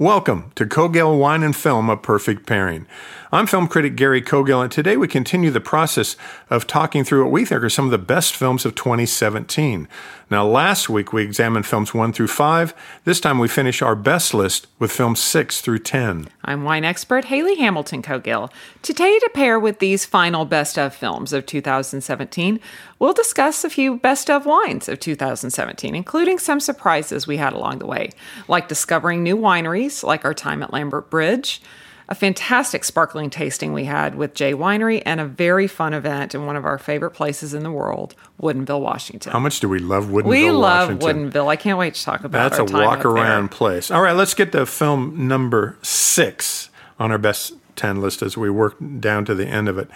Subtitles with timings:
[0.00, 2.86] Welcome to Cogill Wine and Film, a perfect pairing.
[3.32, 6.16] I'm film critic Gary Cogill, and today we continue the process
[6.48, 9.88] of talking through what we think are some of the best films of 2017.
[10.30, 12.74] Now, last week we examined films 1 through 5.
[13.04, 16.28] This time we finish our best list with films 6 through 10.
[16.44, 18.52] I'm wine expert Haley Hamilton Cogill.
[18.82, 22.60] Today, to pair with these final best of films of 2017,
[22.98, 27.78] we'll discuss a few best of wines of 2017, including some surprises we had along
[27.78, 28.10] the way,
[28.48, 31.60] like discovering new wineries, like our time at Lambert Bridge
[32.08, 36.46] a fantastic sparkling tasting we had with J Winery and a very fun event in
[36.46, 39.30] one of our favorite places in the world, Woodinville, Washington.
[39.30, 40.24] How much do we love Woodinville?
[40.24, 41.30] We love Washington?
[41.30, 41.48] Woodinville.
[41.48, 43.90] I can't wait to talk about That's a walk around place.
[43.90, 48.50] All right, let's get to film number six on our best 10 list as we
[48.50, 49.88] work down to the end of it.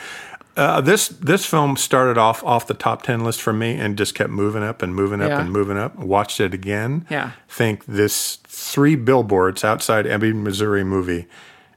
[0.56, 4.14] Uh, this this film started off off the top ten list for me and just
[4.14, 5.40] kept moving up and moving up Yeah.
[5.40, 5.96] and moving up.
[5.96, 7.06] Watched it again.
[7.08, 7.30] Yeah.
[7.48, 11.26] Think this three billboards outside Ebbing, Missouri movie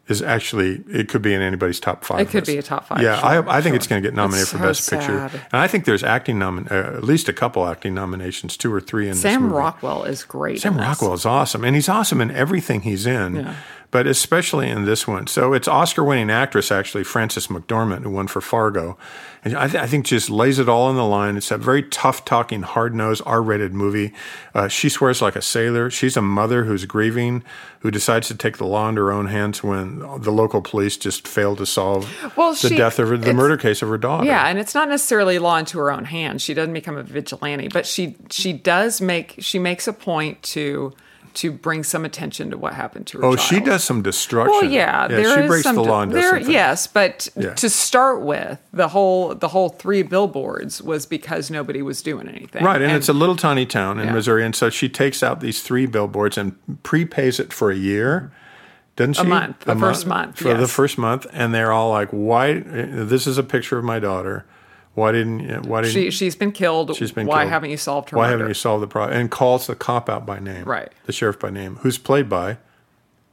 [0.08, 2.20] is actually it could be in anybody's top five.
[2.20, 2.48] It could list.
[2.52, 4.52] be a top five, Yeah, sure, I, I think it's going to get nominated It's
[4.52, 7.66] for so best picture, and I think there's acting nomin uh, at least a couple
[7.68, 9.52] acting nominations, two or three in this Sam.
[9.52, 10.62] Rockwell is great.
[10.62, 10.78] Sam.
[10.78, 13.56] Rockwell is awesome, and he's awesome in everything he's in, Yeah.
[13.92, 15.28] But especially in this one.
[15.28, 18.98] So it's Oscar-winning actress actually, Frances McDormand, who won for Fargo,
[19.44, 21.38] and I, th- I think just lays it all on the line.
[21.38, 24.12] It's a very tough-talking, hard-nosed, R-rated movie.
[24.56, 25.92] Uh, she swears like a sailor.
[25.92, 27.44] She's a mother who's grieving,
[27.82, 31.28] who decides to take the law into her own hands when the local police just
[31.28, 34.26] fail to solve Well, the she- death of her, the murder case of her daughter.
[34.26, 36.42] Yeah, and it's not necessarily law into her own hands.
[36.42, 40.92] She doesn't become a vigilante, but she she does make she makes a point to
[41.36, 43.26] to bring some attention to what happened to her.
[43.26, 43.40] Oh, child.
[43.48, 44.52] she does some destruction.
[44.52, 46.38] Well, yeah, there she is breaks some the law and there.
[46.40, 47.54] Yes, but Yeah.
[47.54, 52.64] to start with, the whole the whole three billboards was because nobody was doing anything.
[52.64, 54.14] Right, and, it's a little tiny town in Yeah.
[54.14, 58.32] Missouri, and so she takes out these three billboards and prepays it for a year,
[58.96, 59.22] doesn't she?
[59.22, 62.60] A month, the first month, for the first month, and they're all like, "Why?
[62.60, 64.46] This is a picture of my daughter.
[64.96, 65.40] Why didn't?
[65.42, 65.94] you- Why didn't?
[65.94, 66.96] she she's been killed.
[66.96, 67.50] she's been Why killed.
[67.52, 68.16] haven't you solved her?
[68.16, 68.24] Problem?
[68.24, 68.38] Why murder?
[68.40, 70.92] haven't you solved the problem?" And calls the cop out by name, Right.
[71.06, 72.58] The sheriff by name, who's played by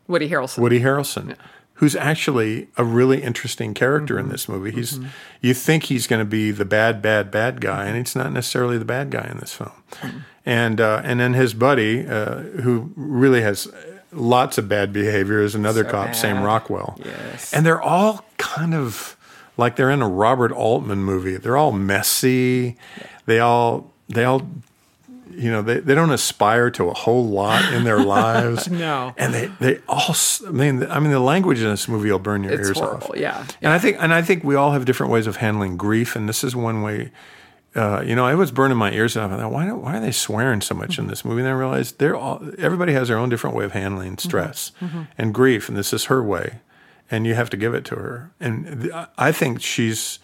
[0.09, 0.59] Woody Harrelson.
[0.59, 1.37] Woody Harrelson,
[1.75, 4.27] who's actually a really interesting character Mm-hmm.
[4.27, 4.71] in this movie.
[4.72, 4.99] He's
[5.41, 8.77] you think he's going to be the bad, bad, bad guy, and he's not necessarily
[8.78, 9.71] the bad guy in this film.
[9.93, 10.19] Mm-hmm.
[10.45, 13.69] And uh, and then his buddy, uh, who really has
[14.11, 16.43] lots of bad behavior, is another So cop, Sam.
[16.43, 16.99] Rockwell.
[17.05, 17.55] Yes.
[17.55, 19.17] and they're all kind of
[19.57, 21.37] like they're in a Robert Altman movie.
[21.37, 22.77] They're all messy.
[23.27, 24.43] They all they all
[25.35, 29.15] you know they, they don't aspire to a whole lot in their lives No.
[29.17, 30.15] and they they all
[30.47, 33.09] i mean i mean the language in this movie will burn your It's ears horrible,
[33.09, 35.79] off yeah, and i think and i think we all have different ways of handling
[35.79, 37.13] grief and this is one way
[37.75, 39.31] uh, you know, it was burning my ears off.
[39.33, 41.29] I thought, why, why are they swearing so much in this mm-hmm.
[41.31, 41.41] movie?
[41.41, 44.29] And I realized they're all, everybody has their own different way of handling mm-hmm.
[44.29, 45.03] stress mm-hmm.
[45.17, 46.61] and grief, and this is her way,
[47.12, 48.33] and you have to give it to her.
[48.41, 50.19] And I think she's,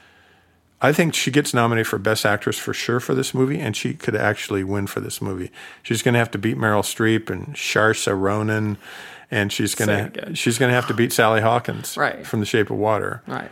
[0.80, 3.94] I think she gets nominated for Best Actress for sure for this movie, and she
[3.94, 5.50] could actually win for this movie.
[5.82, 8.78] She's going to have to beat Meryl Streep and Saoirse Ronan,
[9.30, 12.26] and she's going to she's going to have to beat Sally Hawkins Right.
[12.26, 13.22] from The Shape of Water.
[13.26, 13.50] right.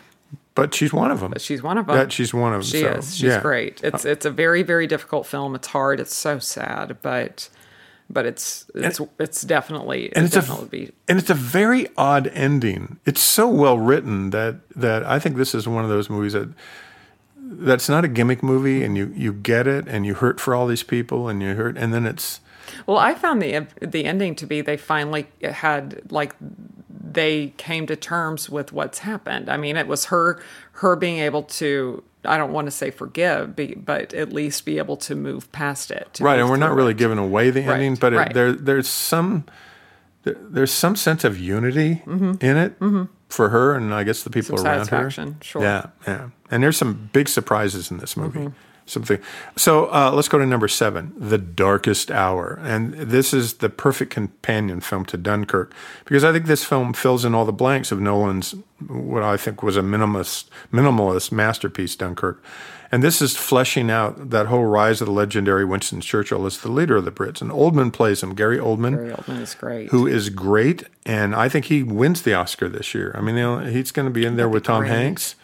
[0.54, 1.32] But she's one of them.
[1.32, 1.96] But she's one of them.
[1.96, 2.70] That she's one of them.
[2.70, 3.14] She so, is.
[3.14, 3.42] She's yeah.
[3.42, 3.84] great.
[3.84, 5.54] It's uh, it's a very very difficult film.
[5.54, 6.00] It's hard.
[6.00, 7.50] It's so sad, but
[8.08, 12.98] but it's it's it's definitely and it's definitely a and it's a very odd ending.
[13.04, 16.48] It's so well written that that I think this is one of those movies that
[17.38, 20.66] that's not a gimmick movie, and you you get it, and you hurt for all
[20.66, 22.40] these people, and you hurt, and then it's
[22.86, 26.34] Well, I found the the ending to be they finally had like
[27.12, 29.48] they came to terms with what's happened.
[29.48, 30.40] I mean, it was her
[30.72, 34.78] her being able to I don't want to say forgive, be, but at least be
[34.78, 36.18] able to move past it.
[36.20, 36.98] right, and we're not through really it.
[36.98, 38.34] giving away the Right, ending, but it, right.
[38.34, 39.44] there there's some
[40.24, 42.74] there, there's some sense of unity in it
[43.28, 44.64] for her and I guess the people Mm-hmm.
[44.64, 45.34] Some around her.
[45.42, 45.62] sure.
[45.62, 46.10] Mm-hmm.
[46.10, 46.28] Yeah, yeah.
[46.50, 48.50] And there's some big surprises in this movie.
[48.88, 49.18] Something.
[49.56, 54.12] So uh, let's go to number seven, The Darkest Hour, and this is the perfect
[54.12, 55.74] companion film to Dunkirk
[56.04, 58.54] because I think this film fills in all the blanks of Nolan's
[58.86, 62.42] what I think was a minimalist minimalist masterpiece, Dunkirk.
[62.92, 66.70] And this is fleshing out that whole rise of the legendary Winston Churchill as the
[66.70, 67.42] leader of the Brits.
[67.42, 69.88] And Oldman plays him, Gary Oldman Gary Oldman is great.
[69.90, 73.12] who is great, and I think he wins the Oscar this year.
[73.16, 74.84] I mean, you know, he's going to be in there with Tom.
[74.84, 75.34] Hanks,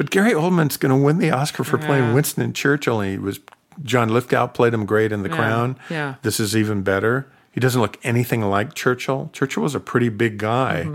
[0.00, 2.14] but Gary Oldman's going to win the Oscar for playing Yeah.
[2.14, 3.02] Winston Churchill.
[3.02, 3.38] And he was
[3.82, 5.76] John Lithgow played him great in The Crown.
[5.90, 6.14] yeah.
[6.22, 7.26] this is even better.
[7.52, 9.28] He doesn't look anything like Churchill.
[9.34, 10.88] Churchill was a pretty big guy.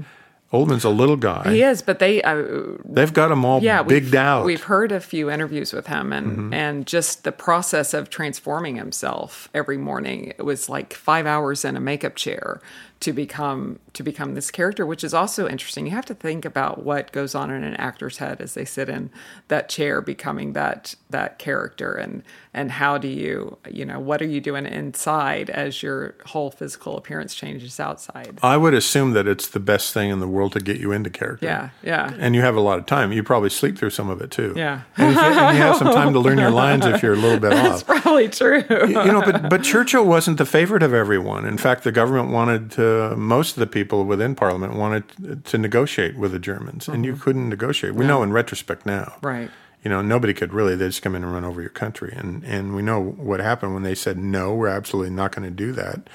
[0.52, 1.42] Oldman's a little guy.
[1.42, 1.52] Mm-hmm.
[1.52, 2.42] he is, but they uh,
[2.86, 4.46] They've got him all yeah, bigged out.
[4.46, 6.54] We've heard a few interviews with him, and Mm-hmm.
[6.54, 10.34] and just the process of transforming himself every morning.
[10.38, 12.62] It was like five hours in a makeup chair
[13.02, 15.86] to become to become this character, which is also interesting.
[15.86, 18.90] You have to think about what goes on in an actor's head as they sit
[18.90, 19.10] in
[19.48, 24.28] that chair, becoming that that character, and and how do you you know what are
[24.28, 28.40] you doing inside as your whole physical appearance changes outside.
[28.42, 31.10] I would assume that it's the best thing in the world to get you into
[31.10, 31.46] character.
[31.46, 32.14] Yeah, yeah.
[32.18, 33.12] And you have a lot of time.
[33.12, 34.54] You probably sleep through some of it too.
[34.56, 34.82] Yeah.
[34.98, 37.40] And, if, and you have some time to learn your lines if you're a little
[37.40, 37.64] bit off.
[37.64, 38.64] That's probably true.
[38.70, 41.46] you know, but but Churchill wasn't the favorite of everyone.
[41.46, 46.16] In fact, the government wanted to, most of the people within Parliament wanted to negotiate
[46.18, 47.96] with the Germans, and you couldn't negotiate.
[47.96, 49.26] We know in retrospect now, Mm-hmm.
[49.28, 49.52] Right.
[49.84, 50.76] You know, nobody could really.
[50.76, 53.74] They just come in and run over your country, and and we know what happened
[53.76, 56.10] when they said no, we're absolutely not going to do that.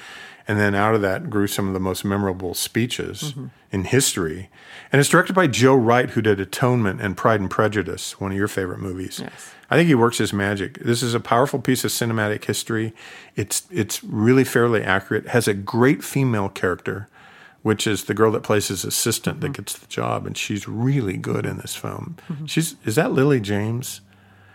[0.47, 3.45] And then out of that grew some of the most memorable speeches Mm-hmm.
[3.71, 4.49] in history.
[4.91, 8.37] And it's directed by Joe Wright, who did Atonement and Pride and Prejudice, one of
[8.37, 9.19] your favorite movies.
[9.23, 9.53] Yes.
[9.71, 10.79] I think he works his magic.
[10.79, 12.93] This is a powerful piece of cinematic history.
[13.37, 15.29] It's it's really fairly accurate.
[15.29, 17.07] Has a great female character,
[17.61, 19.61] which is the girl that plays his assistant that mm-hmm.
[19.61, 22.17] gets the job, and she's really good in this film.
[22.29, 22.45] Mm-hmm.
[22.47, 24.01] She's is that Lily James?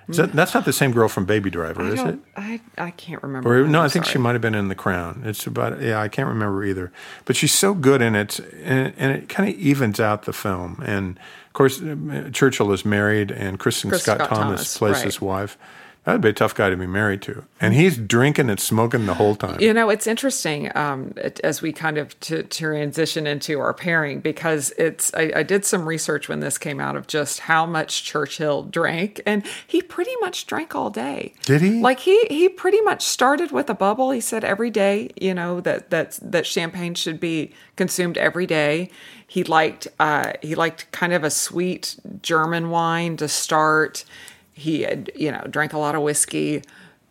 [0.08, 2.18] Is that that's not the same girl from Baby Driver, I is it?
[2.36, 3.62] I, I can't remember.
[3.62, 5.22] Or no, I think she might have been in The Crown.
[5.24, 6.92] It's about yeah, I can't remember either.
[7.24, 10.80] But she's so good in it, and, and it kind of evens out the film.
[10.86, 11.18] And
[11.56, 15.04] course, uh, Churchill is married, and Kristen Chris Scott, Scott Thomas, Thomas, plays right.
[15.04, 15.58] his wife.
[16.06, 19.14] That'd be a tough guy to be married to, and he's drinking and smoking the
[19.14, 19.60] whole time.
[19.60, 23.74] You know, it's interesting um, it- as we kind of to, to transition into our
[23.74, 25.12] pairing because it's.
[25.14, 29.20] I, I did some research when this came out of just how much Churchill drank,
[29.26, 31.34] and he pretty much drank all day.
[31.42, 31.80] Did he?
[31.80, 34.12] Like he he pretty much started with a bubble.
[34.12, 38.90] He said every day, you know that that that champagne should be consumed every day.
[39.36, 44.06] He liked uh, he liked kind of a sweet German wine to start.
[44.54, 46.62] He had, you know drank a lot of whiskey,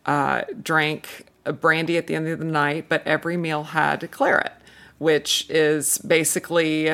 [0.06, 4.50] uh, drank a brandy at the end of the night, but every meal had claret,
[4.98, 6.90] which is basically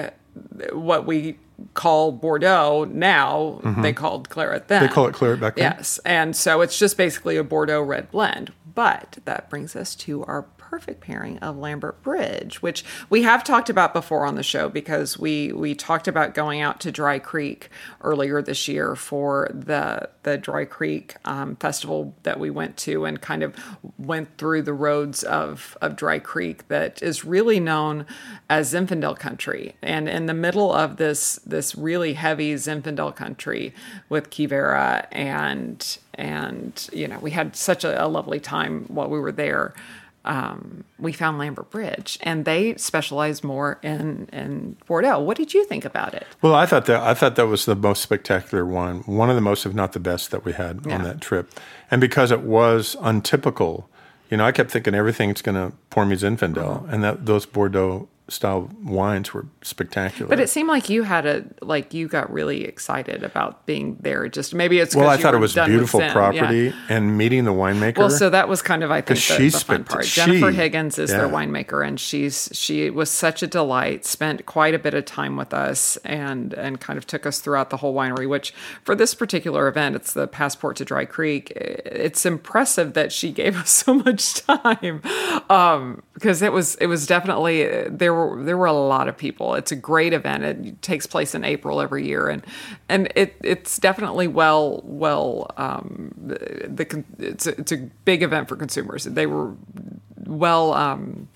[0.70, 1.38] what we
[1.72, 3.58] call Bordeaux now.
[3.80, 4.82] They called claret then.
[4.82, 4.88] Mm-hmm.
[4.88, 5.72] They call it claret back then?
[5.78, 8.52] Yes, and so it's just basically a Bordeaux red blend.
[8.74, 13.68] But that brings us to our perfect pairing of Lambert Bridge, which we have talked
[13.68, 17.68] about before on the show because we we talked about going out to Dry Creek
[18.00, 23.20] earlier this year for the the Dry Creek um, festival that we went to and
[23.20, 23.54] kind of
[23.98, 28.06] went through the roads of of Dry Creek that is really known
[28.48, 29.76] as Zinfandel country.
[29.82, 33.74] And in the middle of this this really heavy Zinfandel country
[34.08, 39.18] with Quivira and and you know we had such a, a lovely time while we
[39.18, 39.74] were there.
[40.24, 45.18] Um, we found Lambert Bridge, and they specialize more in in Bordeaux.
[45.20, 46.26] What did you think about it?
[46.40, 49.40] Well, I thought that I thought that was the most spectacular one, one of the
[49.42, 50.94] most, if not the best, that we had Yeah.
[50.96, 51.52] on that trip.
[51.90, 53.88] And because it was untypical,
[54.30, 58.08] you know, I kept thinking everything's going to pour me Zinfandel, and that those Bordeaux
[58.32, 60.28] style wines were spectacular.
[60.28, 64.26] But it seemed like you had a like you got really excited about being there.
[64.28, 66.12] Just maybe it's well, I thought it was beautiful Zen, yeah.
[66.12, 67.98] property and meeting the winemaker.
[67.98, 70.06] Well, so that was kind of I think the, she's the fun part.
[70.06, 74.06] she- Jennifer Higgins is their winemaker, and she's she was such a delight.
[74.06, 77.70] Spent quite a bit of time with us, and and kind of took us throughout
[77.70, 78.28] the whole winery.
[78.28, 81.52] Which for this particular event, it's the Passport to Dry Creek.
[81.54, 85.02] It's impressive that she gave us so much time,
[85.50, 89.54] um, because it was it was definitely there were there were a lot of people.
[89.54, 90.44] It's a great event.
[90.44, 92.44] It takes place in April every year, and
[92.88, 98.56] and it it's definitely well well um, the, it's a, it's a big event for
[98.56, 99.04] consumers.
[99.04, 99.54] They were
[100.26, 101.28] well um,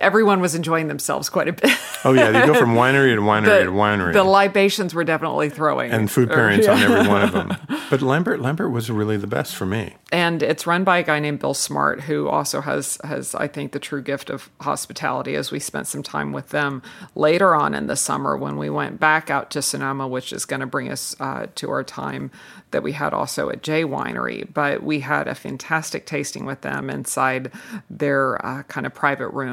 [0.00, 1.70] everyone was enjoying themselves quite a bit.
[2.04, 4.12] Oh yeah, they go from winery to winery the, to winery.
[4.12, 6.72] The libations were definitely throwing and food pairings yeah.
[6.72, 7.56] on every one of them.
[7.92, 9.96] But Lambert Lambert was really the best for me.
[10.10, 13.72] And it's run by a guy named Bill Smart, who also has has I think
[13.72, 15.34] the true gift of hospitality.
[15.34, 16.80] As we spent some time with them
[17.14, 20.60] later on in the summer when we went back out to Sonoma, which is going
[20.60, 22.30] to bring us uh, to our time
[22.70, 24.50] that we had also at J Winery.
[24.50, 27.52] But we had a fantastic tasting with them inside
[27.90, 29.51] their uh, kind of private room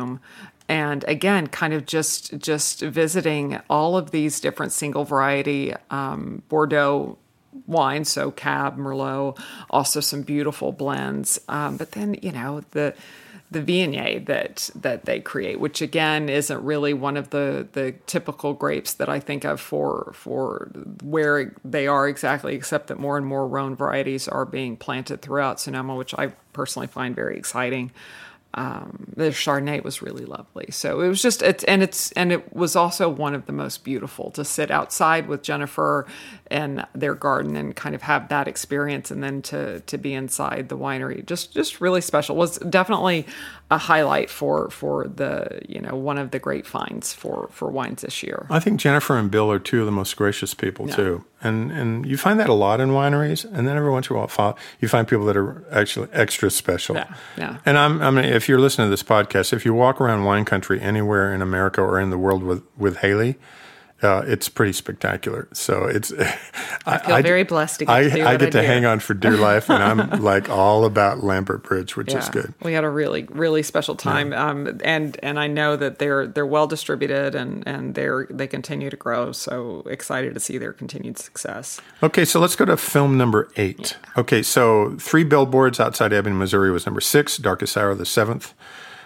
[0.68, 7.18] and again kind of just just visiting all of these different single variety um, bordeaux
[7.68, 9.40] wines so cab merlot
[9.70, 11.40] also some beautiful blends.
[11.48, 12.94] Um, but then you know the
[13.52, 18.54] the Viognier that that they create, which again isn't really one of the the typical
[18.54, 20.70] grapes that I think of for for
[21.04, 25.60] where they are exactly, except that more and more Rhone varieties are being planted throughout
[25.60, 27.92] Sonoma, which I personally find very exciting
[28.56, 30.68] um, the Chardonnay was really lovely.
[30.72, 33.84] So it was just it's and it's and it was also one of the most
[33.84, 36.08] beautiful to sit outside with Jennifer
[36.52, 40.70] and their garden and kind of have that experience, and then to to be inside
[40.70, 41.26] the winery.
[41.26, 42.36] Just just really special.
[42.36, 43.26] Was definitely
[43.72, 48.02] a highlight for for the you know one of the great finds for for wines
[48.02, 48.48] this year.
[48.50, 50.96] I think Jennifer and Bill are two of the most gracious people yeah.
[50.96, 54.16] too, and and you find that a lot in wineries, and then every once in
[54.16, 56.96] a while you find people that are actually extra special.
[56.96, 57.58] Yeah, yeah.
[57.66, 60.46] And I'm I mean, if you're listening to this podcast, if you walk around wine
[60.46, 63.38] country anywhere in America or in the world with with Haley
[64.02, 65.48] uh, it's pretty spectacular.
[65.54, 66.12] So it's.
[66.86, 69.14] I feel I, very blessed to get I, to I get to hang on for
[69.14, 72.54] dear life, and I'm like all about Lambert Bridge, which yeah, is good.
[72.62, 74.48] We had a really really special time, yeah.
[74.48, 78.90] um, and and I know that they're they're well distributed and and they're they continue
[78.90, 79.32] to grow.
[79.32, 81.82] So excited to see their continued success.
[82.02, 83.98] Okay, so let's go to film number eight.
[84.16, 84.22] Yeah.
[84.22, 87.38] Okay, so three billboards outside Ebbing, Missouri was number six.
[87.38, 88.54] Darkest Hour the seventh.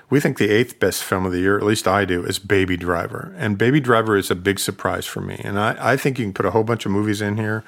[0.10, 2.78] We think the eighth best film of the year, at least I do, is Baby
[2.78, 3.34] Driver.
[3.38, 5.42] And Baby Driver is a big surprise for me.
[5.44, 7.64] And I, I think you can put a whole bunch of movies in here.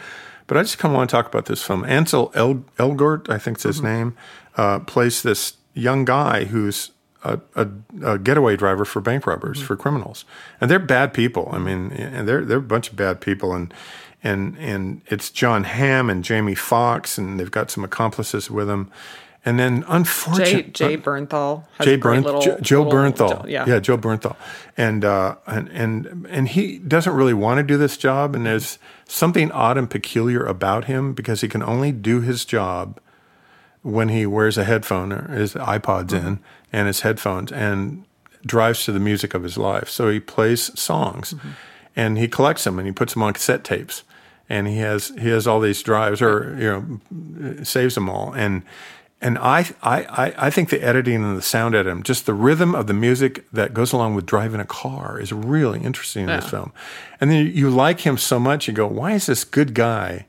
[0.47, 1.83] But I just kind of want to talk about this film.
[1.85, 3.87] Ansel El- Elgort, I think it's his mm-hmm.
[3.87, 4.17] name,
[4.57, 6.91] uh, plays this young guy who's
[7.23, 7.67] a, a,
[8.03, 9.65] a, getaway driver for bank robbers, mm-hmm.
[9.65, 10.25] for criminals,
[10.61, 11.49] and they're bad people.
[11.51, 13.73] I mean, and they're they're a bunch of bad people, and
[14.23, 18.91] and and it's Jon Hamm and Jamie Foxx, and they've got some accomplices with them,
[19.45, 23.95] and then, unfortunately, Jay, Jay Bernthal, Jay Bernthal, jo- Joe little, Bernthal, yeah, yeah, Joe
[23.95, 24.35] Bernthal,
[24.75, 28.79] and uh, and and and he doesn't really want to do this job, and there's
[29.07, 32.99] something odd and peculiar about him because he can only do his job
[33.83, 36.27] when he wears a headphone or his iPods mm-hmm.
[36.27, 36.39] in
[36.73, 38.03] and his headphones and
[38.47, 39.89] drives to the music of his life.
[39.89, 41.49] So he plays songs, mm-hmm.
[41.95, 44.01] and he collects them and he puts them on cassette tapes,
[44.49, 48.63] and he has he has all these drives or you know saves them all and
[49.21, 52.87] and I, I, I think the editing and the sound editing, just the rhythm of
[52.87, 56.39] the music that goes along with driving a car is really interesting in yeah.
[56.41, 56.73] this film.
[57.19, 60.27] And then you, like him so much, you go, why is this good guy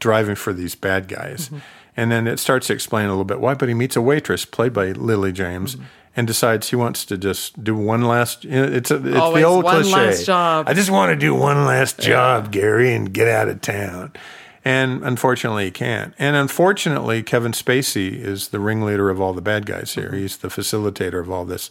[0.00, 1.46] driving for these bad guys?
[1.46, 1.58] Mm-hmm.
[1.96, 3.54] And then it starts to explain a little bit why.
[3.54, 5.76] But he meets a waitress played by Lily James.
[5.76, 5.84] Mm-hmm.
[6.16, 8.44] And decides he wants to just do one last.
[8.44, 9.96] It's a, it's Always the old one cliche.
[9.96, 10.68] Last job.
[10.68, 12.52] I just want to do one last job.
[12.52, 14.12] Gary, and get out of town.
[14.64, 16.14] And unfortunately, he can't.
[16.18, 20.08] And unfortunately, Kevin Spacey is the ringleader of all the bad guys here.
[20.08, 20.16] Mm-hmm.
[20.16, 21.70] He's the facilitator of all this.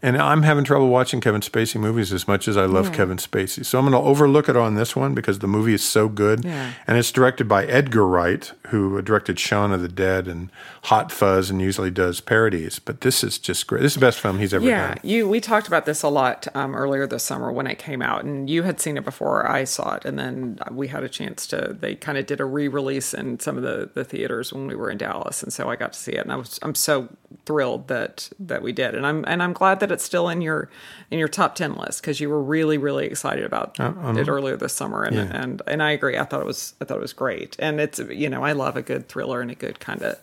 [0.00, 2.94] And I'm having trouble watching Kevin Spacey movies as much as I love yeah.
[2.94, 3.64] Kevin Spacey.
[3.64, 6.44] So I'm going to overlook it on this one because the movie is so good.
[6.44, 6.72] Yeah.
[6.86, 10.50] And it's directed by Edgar Wright, who directed Shaun of the Dead and
[10.84, 12.78] Hot Fuzz and usually does parodies.
[12.78, 13.82] But this is just great.
[13.82, 15.00] This is the best film he's ever yeah, done.
[15.02, 15.28] Yeah, you.
[15.28, 18.48] We talked about this a lot um, earlier this summer when it came out, and
[18.48, 21.76] you had seen it before I saw it, and then we had a chance to.
[21.78, 24.90] They kind of did a re-release in some of the, the theaters when we were
[24.90, 27.08] in Dallas, and so I got to see it, and I was I'm so
[27.44, 30.68] thrilled that that we did, and I'm and I'm glad that it's still in your
[31.10, 34.28] in your top ten list because you were really really excited about uh, um, it
[34.28, 35.42] earlier this summer, and, yeah.
[35.42, 36.16] and and I agree.
[36.16, 38.76] I thought it was I thought it was great, and it's you know I love
[38.76, 40.18] a good thriller and a good kind of.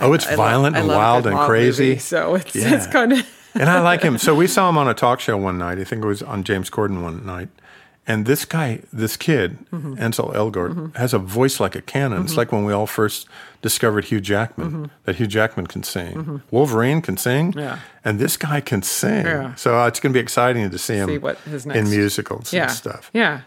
[0.00, 1.88] Oh, it's I, violent I and wild and crazy.
[1.88, 2.74] Movie, so it's yeah.
[2.74, 3.50] it's kind of.
[3.54, 4.18] and I like him.
[4.18, 5.78] So we saw him on a talk show one night.
[5.78, 7.48] I think it was on James Corden one night,
[8.08, 9.94] and this guy, this kid, mm-hmm.
[9.98, 10.96] Ansel Elgort, mm-hmm.
[10.96, 12.18] has a voice like a cannon.
[12.18, 12.26] Mm-hmm.
[12.26, 13.28] It's like when we all first
[13.60, 14.84] discovered Hugh Jackman, mm-hmm.
[15.04, 16.14] that Hugh Jackman can sing.
[16.14, 16.36] Mm-hmm.
[16.50, 17.80] Wolverine can sing, yeah.
[18.02, 19.26] and this guy can sing.
[19.26, 19.54] Yeah.
[19.56, 21.78] So uh, it's going to be exciting to see him see what his next...
[21.78, 22.62] in musicals yeah.
[22.62, 23.10] and stuff.
[23.12, 23.42] Yeah.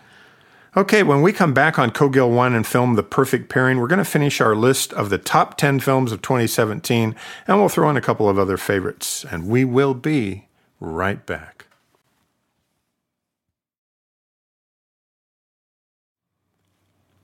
[0.78, 3.98] Okay, when we come back on Cogill Wine and Film The Perfect Pairing, we're going
[3.98, 7.16] to finish our list of the top 10 films of 2017,
[7.48, 9.26] and we'll throw in a couple of other favorites.
[9.30, 10.48] And we will be
[10.80, 11.61] right back.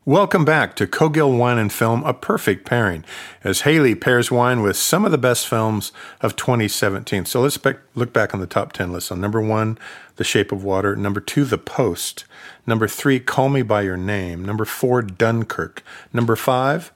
[0.08, 3.04] Welcome back to Cogill Wine and Film, a perfect pairing,
[3.44, 7.26] as Haley pairs wine with some of the best films of 2017.
[7.26, 9.12] So let's be- look back on the top 10 list.
[9.12, 9.78] On number one,
[10.16, 10.96] The Shape of Water.
[10.96, 12.24] Number two, The Post.
[12.66, 14.46] Number three, Call Me By Your Name.
[14.46, 15.84] Number four, Dunkirk.
[16.14, 16.94] Number five,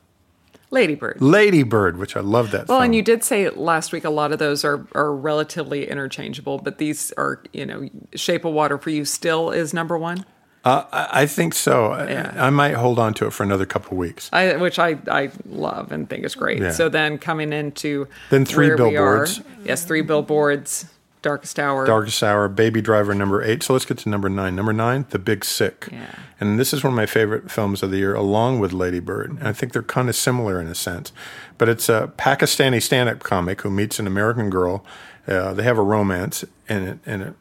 [0.69, 1.21] Ladybird.
[1.21, 2.83] Lady Bird, which I love that Well, film.
[2.85, 6.77] and you did say last week a lot of those are, are relatively interchangeable, but
[6.77, 10.25] these are, you know, Shape of Water for you still is number one,
[10.63, 11.91] Uh, I I think so.
[11.91, 12.33] I- Yeah.
[12.37, 14.29] I, might hold on to it for another couple weeks.
[14.31, 16.61] I, which I, I love and think is great.
[16.61, 16.71] Yeah.
[16.71, 19.41] So then coming into Then Three we are- Billboards.
[19.65, 20.85] yes, three billboards,
[21.23, 21.85] Darkest Hour.
[21.85, 23.63] Darkest Hour, Baby Driver, number eight.
[23.63, 24.55] So let's get to number nine.
[24.55, 25.87] Number nine, The Big Sick.
[25.91, 26.05] Yeah.
[26.39, 29.29] And this is one of my favorite films of the year, along with Lady Bird.
[29.31, 31.11] And I think they're kind of similar in a sense.
[31.59, 34.83] But it's a Pakistani stand up comic who meets an American girl.
[35.27, 37.33] Uh, they have a romance, and it, and it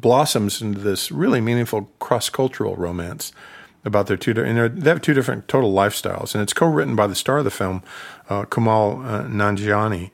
[0.00, 3.32] blossoms into this really meaningful cross cultural romance
[3.84, 7.14] about their two and they're- have two different total lifestyles and it's co-written by the
[7.14, 7.82] star of the film
[8.28, 10.10] uh, Kumail uh, Nanjiani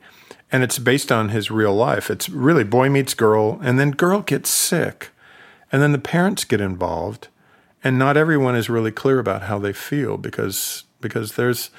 [0.51, 2.11] and it's based on his real life.
[2.11, 5.09] It's really boy meets girl and then girl gets sick
[5.71, 7.27] and then the parents get involved
[7.83, 11.69] and not everyone is really clear about how they feel because because there's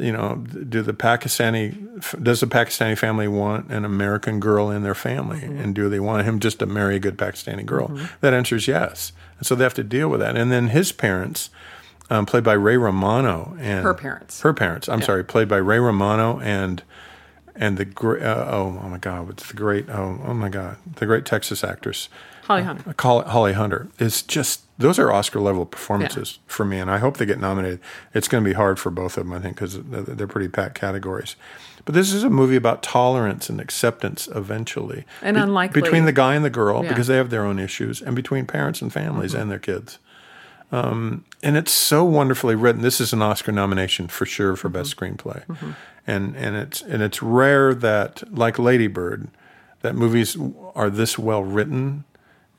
[0.00, 0.36] you know
[0.68, 1.74] do the pakistani
[2.22, 5.42] does the pakistani family want an american girl in their family?
[5.42, 7.96] And do they want him just to marry a good pakistani girl?
[8.20, 9.12] That answer is yes.
[9.38, 10.36] And so they have to deal with that.
[10.36, 11.50] And then his parents
[12.10, 14.40] um, played by ray romano and Her parents.
[14.40, 14.88] her parents.
[14.88, 16.82] I'm sorry played by ray romano and
[17.54, 20.76] and the great uh, oh, oh my god what's the great oh oh my god
[20.96, 22.08] the great texas actress
[22.50, 22.90] Holly Hunter.
[22.90, 26.98] Uh, Call Holly Hunter is just those are Oscar level performances for me, and I
[26.98, 27.80] hope they get nominated.
[28.14, 30.74] It's going to be hard for both of them, I think, because they're pretty packed
[30.74, 31.36] categories.
[31.84, 36.34] But this is a movie about tolerance and acceptance eventually, And unlikely- between the guy
[36.34, 36.88] and the girl Yeah.
[36.88, 39.42] because they have their own issues, and between parents and families mm-hmm.
[39.42, 39.98] and their kids.
[40.72, 42.80] Um, and it's so wonderfully written.
[42.82, 45.14] This is an Oscar nomination for sure for best mm-hmm.
[45.14, 45.70] screenplay, mm-hmm.
[46.06, 49.28] and and it's and it's rare that like Lady Bird,
[49.82, 50.36] that movies
[50.74, 52.04] are this well written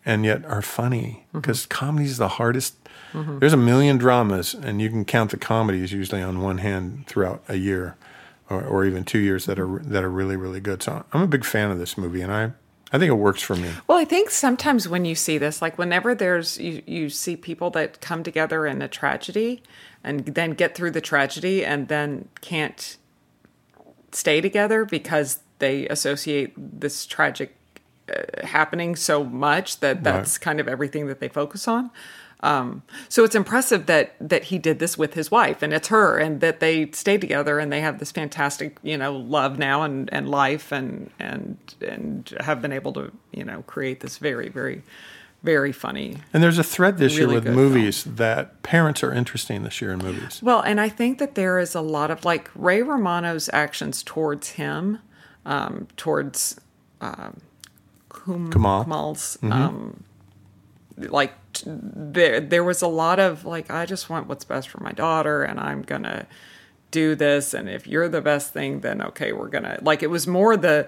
[0.05, 1.39] and yet are funny mm-hmm.
[1.39, 2.75] because comedy is the hardest.
[3.13, 3.39] Mm-hmm.
[3.39, 7.43] There's a million dramas, and you can count the comedies usually on one hand throughout
[7.48, 7.98] a year,
[8.50, 9.91] or, or even two years that are mm-hmm.
[9.91, 10.81] that are really really good.
[10.84, 12.51] So I'm a big fan of this movie, and I
[12.93, 13.70] I think it works for me.
[13.88, 17.70] Well, I think sometimes when you see this, like whenever there's you, you see people
[17.72, 19.64] that come together in a tragedy
[20.03, 22.98] and then get through the tragedy and then can't
[24.11, 27.55] stay together because they associate this tragic
[28.44, 31.92] happening so much that that's kind of everything that they focus on.
[32.44, 36.18] Um, so it's impressive that that he did this with his wife and it's her
[36.18, 40.12] and that they stay together and they have this fantastic you know love now and,
[40.12, 44.82] and life and and and have been able to you know create this very very
[45.44, 49.64] very funny And there's a thread this Really year with movies that parents are interesting
[49.64, 50.40] this year in movies.
[50.42, 54.50] Well, and I think that there is a lot of like Ray Romano's actions towards
[54.50, 55.00] him,
[55.46, 56.60] um, towards
[57.02, 57.42] um,
[58.12, 58.84] Kum- Kamal.
[58.84, 60.04] Kamal's, um,
[60.98, 61.34] like
[61.66, 65.44] there there was a lot of like I just want what's best for my daughter,
[65.44, 66.28] and I'm gonna
[66.92, 70.28] do this, and if you're the best thing, then okay, we're gonna like it was
[70.28, 70.88] more the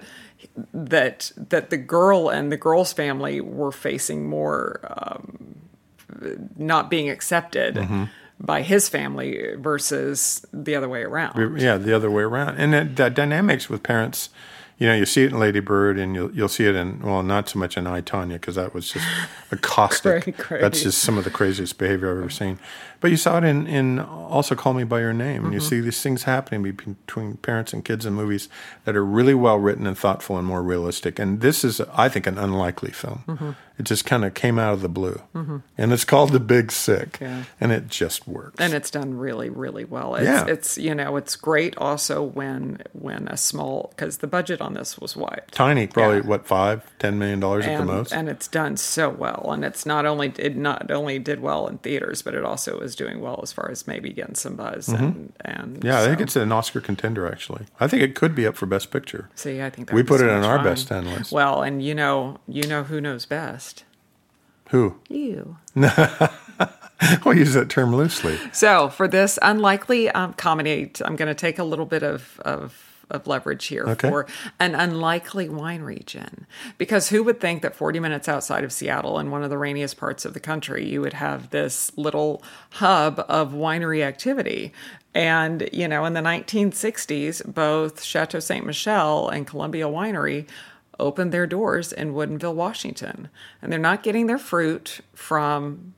[0.72, 5.56] that that the girl and the girl's family were facing more um,
[6.56, 8.04] not being accepted Mm-hmm.
[8.40, 11.58] by his family versus the other way around.
[11.60, 12.56] Yeah, the other way around.
[12.58, 14.28] And that, that dynamics with parents,
[14.78, 17.22] you know, you see it in Lady Bird, and you'll you'll see it in well,
[17.22, 19.06] not so much in I Tanya because that was just
[19.50, 20.36] a caustic.
[20.50, 22.58] That's just some of the craziest behavior I've ever seen.
[23.04, 25.68] But you saw it in in also Call Me by Your Name, and you mm-hmm.
[25.68, 28.48] see these things happening between parents and kids in movies
[28.86, 31.18] that are really well written and thoughtful and more realistic.
[31.18, 33.22] And this is, I think, an unlikely film.
[33.28, 33.50] Mm-hmm.
[33.76, 35.58] It just kind of came out of the blue, mm-hmm.
[35.76, 37.42] and it's called The Big Sick, Yeah.
[37.60, 38.60] and it just works.
[38.60, 40.46] and it's done really really well it's, Yeah.
[40.46, 44.96] it's you know it's great also when when a small because the budget on this
[44.96, 46.22] was what Tiny, probably Yeah.
[46.26, 48.12] what five, ten million dollars at the most.
[48.12, 51.78] and it's done so well and it's not only it not only did well in
[51.78, 55.32] theaters but it also is doing well as far as maybe getting some buzz and
[55.44, 55.86] and Mm-hmm.
[55.86, 57.26] yeah, I think it's an Oscar contender.
[57.30, 59.28] Actually, I think it could be up for Best Picture.
[59.34, 60.64] see i think that we put so it on much our fun.
[60.64, 61.32] best 10 list.
[61.32, 63.84] well and you know you know who knows best
[64.70, 64.96] Who?
[65.08, 65.56] you
[67.24, 68.38] we'll use that term loosely.
[68.52, 72.83] So for this unlikely um, comedy, I'm going to take a little bit of of,
[73.10, 74.08] of leverage here Okay.
[74.08, 74.26] for
[74.58, 76.46] an unlikely wine region,
[76.78, 79.96] because who would think that 40 minutes outside of Seattle, in one of the rainiest
[79.96, 84.72] parts of the country, you would have this little hub of winery activity.
[85.14, 88.64] And you know, in the 1960s, both Chateau Ste.
[88.64, 90.46] Michelle and Columbia Winery
[90.98, 93.28] opened their doors in Woodinville, Washington,
[93.60, 95.94] and they're not getting their fruit from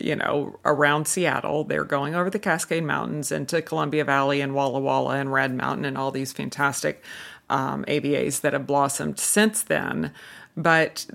[0.00, 1.64] you know, around Seattle.
[1.64, 5.84] They're going over the Cascade Mountains into Columbia Valley and Walla Walla and Red Mountain
[5.84, 7.02] and all these fantastic
[7.50, 10.12] um, AVAs that have blossomed since then.
[10.56, 11.06] But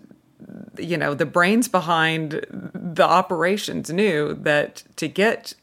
[0.78, 5.54] you know, the brains behind the operations knew that to get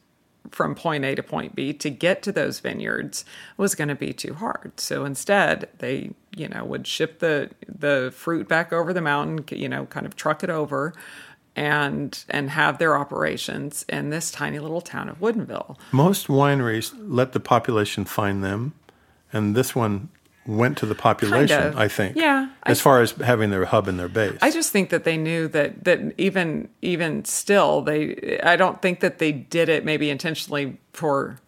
[0.51, 3.25] from point A to point B to get to those vineyards
[3.57, 4.79] was going to be too hard.
[4.79, 9.69] So instead, they, you know, would ship the the fruit back over the mountain, you
[9.69, 10.95] know, kind of truck it over
[11.57, 15.77] and and have their operations in this tiny little town of Woodinville.
[15.91, 18.75] Most wineries let the population find them,
[19.33, 20.11] and this one
[20.47, 21.59] went to the population.
[21.59, 21.77] Kind of.
[21.79, 22.15] I think.
[22.17, 24.39] Yeah, As I- far as having their hub and their base.
[24.43, 29.01] I just think that they knew that that even even still they I don't think
[29.01, 31.39] that they did it maybe intentionally for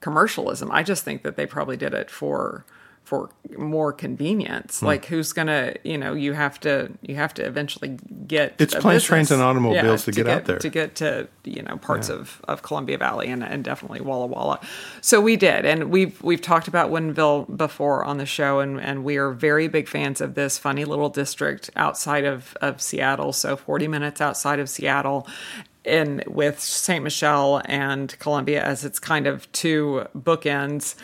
[0.00, 0.70] commercialism.
[0.72, 2.64] I just think that they probably did it for
[3.08, 4.80] for more convenience.
[4.80, 4.86] Hmm.
[4.86, 9.04] Like who's gonna you know you have to you have to eventually get It's planes,
[9.04, 10.58] trains, and automobiles to get out there.
[10.58, 14.60] to get to you know parts of, of Columbia Valley and, and definitely Walla Walla.
[15.00, 19.04] So we did, and we've we've talked about Woodinville before on the show, and and
[19.04, 23.32] we are very big fans of this funny little district outside of of Seattle.
[23.32, 25.26] So forty minutes outside of Seattle.
[25.84, 27.00] And with Ste.
[27.00, 30.96] Michelle and Columbia as its kind of two bookends,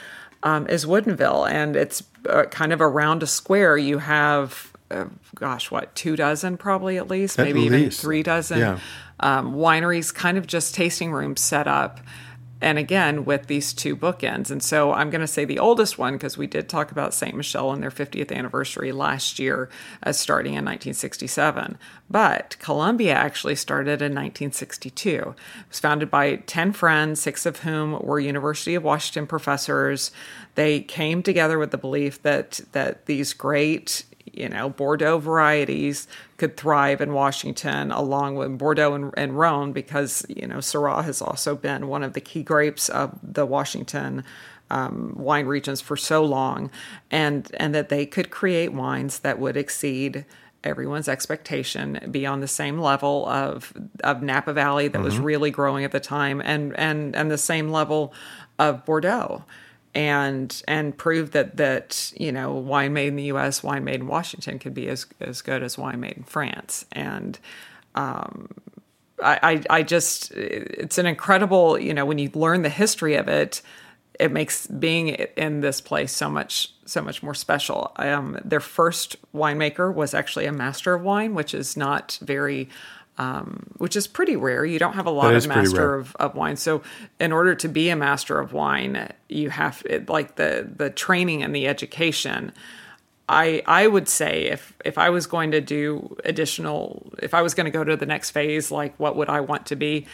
[0.44, 3.76] um, is Woodinville, and it's uh, kind of around a square.
[3.76, 8.58] You have, uh, gosh, what two dozen probably at least, At maybe even three dozen
[8.60, 8.78] Yeah.
[9.20, 12.00] um, wineries, kind of just tasting rooms set up.
[12.60, 14.50] And again, with these two bookends.
[14.50, 17.34] And so I'm going to say the oldest one, because we did talk about Ste.
[17.34, 19.68] Michelle and their 50th anniversary last year,
[20.02, 21.78] as starting in 1967.
[22.08, 25.10] But Columbia actually started in 1962.
[25.10, 25.34] It
[25.68, 30.10] was founded by 10 friends, six of whom were University of Washington professors.
[30.54, 36.56] They came together with the belief that, that these great you know, Bordeaux varieties could
[36.56, 41.54] thrive in Washington along with Bordeaux and, and Rhone because, you know, Syrah has also
[41.54, 44.24] been one of the key grapes of the Washington
[44.70, 46.70] um, wine regions for so long
[47.10, 50.24] and, and that they could create wines that would exceed
[50.64, 55.84] everyone's expectation be on the same level of of Napa Valley that was really growing
[55.84, 58.14] at the time and and and the same level
[58.58, 59.44] of Bordeaux
[59.94, 64.06] and and prove that that you know wine made in the U.S., wine made in
[64.06, 66.84] Washington could be as as good as wine made in France.
[66.92, 67.38] And
[67.94, 68.48] um,
[69.22, 73.28] I, I I just it's an incredible you know when you learn the history of
[73.28, 73.62] it,
[74.18, 77.92] it makes being in this place so much so much more special.
[77.96, 82.68] Um, their first winemaker was actually a master of wine, which is not very.
[83.16, 84.64] Um, which is pretty rare.
[84.64, 86.56] You don't have a lot of master of, of wine.
[86.56, 86.82] So,
[87.20, 91.42] in order to be a master of wine, you have it, like the the training
[91.44, 92.52] and the education.
[93.28, 97.54] I I would say if if I was going to do additional, if I was
[97.54, 100.06] going to go to the next phase, like what would I want to be?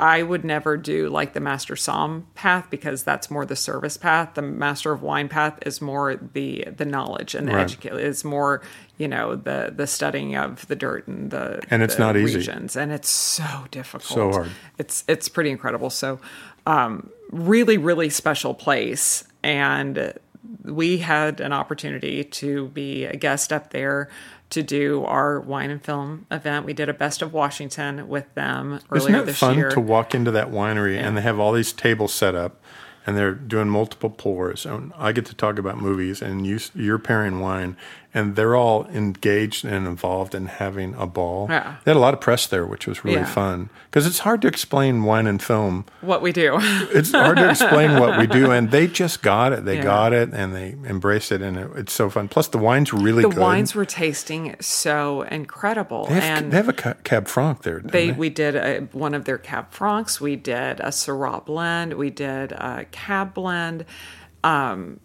[0.00, 4.30] I would never do like the master som path because that's more the service path.
[4.34, 7.62] The master of wine path is more the the knowledge and the Right.
[7.62, 7.98] education.
[7.98, 8.62] It's more
[9.00, 12.36] you know the the studying of the dirt and the And it's the not easy.
[12.36, 14.50] regions, and it's so difficult, So hard.
[14.78, 15.90] It's it's pretty incredible.
[15.90, 16.20] So,
[16.66, 20.12] um, really, really special place, and
[20.64, 24.08] we had an opportunity to be a guest up there
[24.50, 26.66] to do our wine and film event.
[26.66, 29.70] We did a best of Washington with them earlier Isn't it this fun year.
[29.70, 32.60] to walk into that winery and they have all these tables set up
[33.06, 36.98] and they're doing multiple pours and I get to talk about movies and you, you're
[36.98, 37.76] pairing wine
[38.12, 41.46] and they're all engaged and involved in having a ball.
[41.48, 41.76] Yeah.
[41.84, 43.24] They had a lot of press there, which was really Yeah.
[43.24, 45.84] fun because it's hard to explain wine and film.
[46.00, 46.58] what we do.
[46.92, 49.64] It's hard to explain what we do and they just got it.
[49.64, 49.82] They Yeah.
[49.84, 52.26] got it and they embraced it and it, it's so fun.
[52.28, 53.38] Plus the wine's really the good.
[53.38, 57.80] wines were tasting so incredible, they have, and they have a Cab Franc there.
[57.80, 60.20] They they we did a, one of their cab francs.
[60.20, 61.94] We did a Syrah blend.
[61.94, 63.84] We did a cab blend.
[64.42, 65.00] Um,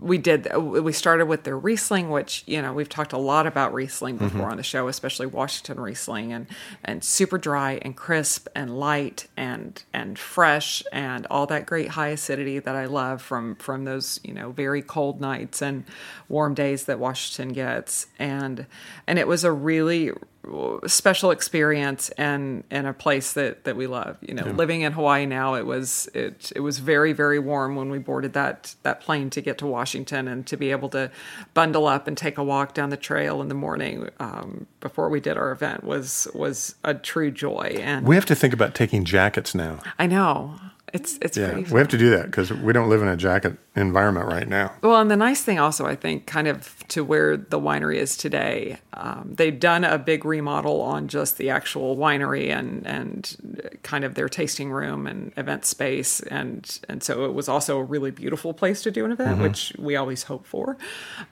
[0.00, 0.54] we did.
[0.56, 4.42] We started with their Riesling, which you know we've talked a lot about Riesling before
[4.42, 4.50] Mm-hmm.
[4.50, 6.46] on the show, especially Washington Riesling, and
[6.84, 12.08] and super dry and crisp and light and and fresh and all that great high
[12.08, 15.84] acidity that I love from from those you know very cold nights and
[16.28, 18.66] warm days that Washington gets, and
[19.06, 20.10] and it was a really
[20.86, 25.26] special experience and and a place that that we love you know living in hawaii
[25.26, 29.30] now it was it it was very very warm when we boarded that that plane
[29.30, 31.10] to get to washington and to be able to
[31.54, 35.20] bundle up and take a walk down the trail in the morning um, before we
[35.20, 39.04] did our event was was a true joy and We have to think about taking
[39.04, 39.80] jackets now.
[39.98, 40.58] i know
[40.94, 43.56] it's it's Yeah, we have to do that because we don't live in a jacket
[43.74, 44.72] environment right now.
[44.80, 48.16] Well, and the nice thing also, I think, kind of to where the winery is
[48.16, 54.04] today, um, they've done a big remodel on just the actual winery and and kind
[54.04, 58.10] of their tasting room and event space and and so it was also a really
[58.10, 60.76] beautiful place to do an event, which we always hope for.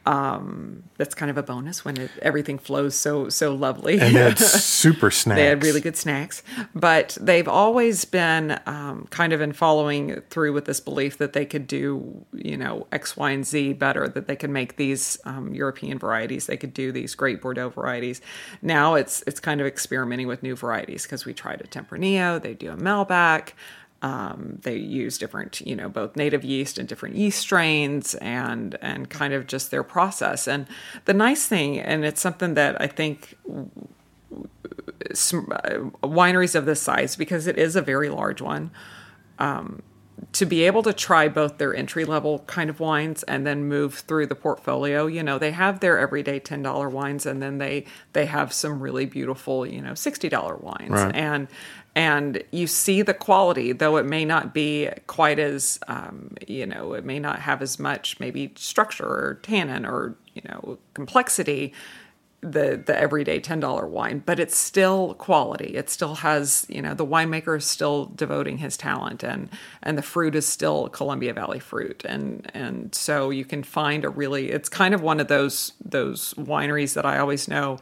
[0.07, 3.99] Um, that's kind of a bonus when it, everything flows so so lovely.
[4.01, 5.37] And they had super snacks.
[5.37, 6.43] They had really good snacks,
[6.75, 11.47] but they've always been um, kind of in following through with this belief that they
[11.47, 14.09] could do, you know, X, Y, and Z better.
[14.09, 16.47] That they could make these um, European varieties.
[16.47, 18.21] They could do these great Varieties.
[18.61, 22.41] Now it's it's kind of experimenting with new varieties because we tried a Tempranillo.
[22.41, 23.53] They do a Malbec.
[24.03, 29.09] Um, they use different, you know, both native yeast and different yeast strains, and and
[29.09, 30.49] kind of just their process.
[30.49, 30.67] And
[31.05, 33.37] the nice thing, and it's something that I think
[36.03, 38.71] wineries of this size, because it is a very large one,
[39.39, 39.83] um,
[40.33, 43.95] to be able to try both their entry level kind of wines and then move
[43.95, 45.07] through the portfolio.
[45.07, 48.81] You know, they have their everyday ten dollar wines, and then they they have some
[48.81, 51.15] really beautiful, you know, sixty dollar wines, Right.
[51.15, 51.49] and
[51.95, 56.95] and you see the quality, though it may not be quite as, um, you know,
[56.95, 61.75] it may not have as much maybe structure or tannin or you know complexity
[62.43, 65.77] the the everyday ten dollar wine, but it's still quality.
[65.77, 69.49] It still has you know the winemaker is still devoting his talent, and
[69.83, 74.09] and the fruit is still Columbia Valley fruit, and and so you can find a
[74.09, 77.79] really it's kind of one of those those wineries that I always know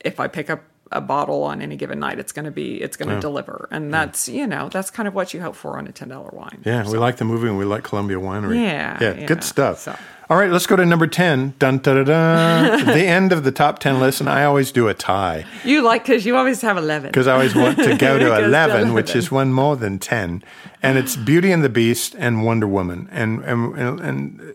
[0.00, 2.96] if I pick up a bottle on any given night, it's going to be it's
[2.96, 5.86] going to deliver, and that's you know that's kind of what you hope for on
[5.86, 6.62] a ten dollar wine.
[6.64, 8.56] Yeah, we like the movie and we like Columbia Winery.
[8.62, 9.26] Yeah, yeah, yeah.
[9.26, 9.80] good stuff.
[9.80, 9.96] So-
[10.30, 11.54] All right, let's go to number ten.
[11.58, 12.76] Dun da da da.
[12.92, 16.04] the end of the top ten list, and I always do a tie You like
[16.04, 17.10] because you always have eleven.
[17.10, 20.42] because I always want to go to eleven, which is one more than ten,
[20.82, 24.54] and it's Beauty and the Beast and Wonder Woman, and and and, and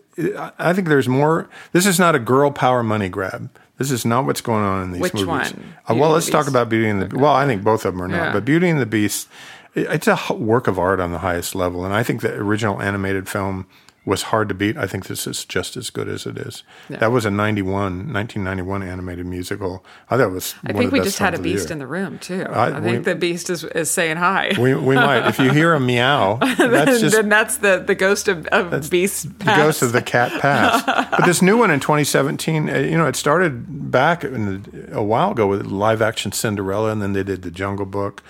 [0.58, 1.48] I think there's more.
[1.72, 3.50] This is not a girl power money grab.
[3.80, 5.26] This is not what's going on in these Which movies.
[5.26, 5.74] one?
[5.88, 7.06] Uh, well, let's talk about Beauty and the.
[7.06, 7.18] Beast.
[7.18, 8.32] Well, I think both of them are not, Yeah.
[8.34, 9.26] but Beauty and the Beast,
[9.74, 13.26] it's a work of art on the highest level, and I think the original animated
[13.26, 13.64] film
[14.04, 14.76] was hard to beat.
[14.78, 16.62] I think this is just as good as it is.
[16.88, 17.72] That was a 91,
[18.12, 19.84] 1991 animated musical.
[20.08, 20.54] I thought it was.
[20.66, 22.44] I one think of the we just had a beast in the room too.
[22.48, 24.52] I- I, think we- the beast is, is saying hi.
[24.58, 25.26] We, we might.
[25.28, 29.38] If you hear a meow, that's just then that's the, the ghost of, of beast.
[29.38, 29.56] Pass.
[29.56, 30.86] The ghost of the cat past.
[31.10, 35.02] but this new one in 2017, uh, you know, it started back in the, a
[35.02, 38.22] while ago with live action Cinderella, and then they did the Jungle Book.